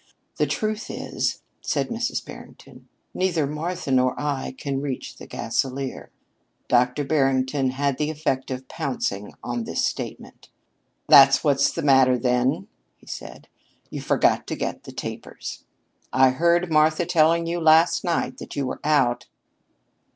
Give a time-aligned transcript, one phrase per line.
[0.37, 2.25] "The truth is," said Mrs.
[2.25, 6.09] Barrington, "neither Martha nor I can reach the gasolier."
[6.67, 7.03] Dr.
[7.03, 10.49] Barrington had the effect of pouncing on this statement.
[11.07, 12.67] "That's what's the matter, then,"
[12.97, 13.47] he said.
[13.91, 15.65] "You forgot to get the tapers.
[16.11, 19.27] I heard Martha telling you last night that they were out."